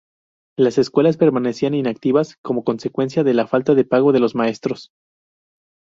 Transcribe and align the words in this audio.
Las 0.57 0.79
escuelas 0.79 1.15
permanecían 1.17 1.75
inactivas 1.75 2.35
como 2.41 2.63
consecuencia 2.63 3.23
de 3.23 3.35
la 3.35 3.45
falta 3.45 3.75
de 3.75 3.85
pago 3.85 4.11
de 4.11 4.19
los 4.19 4.33
maestros. 4.33 4.89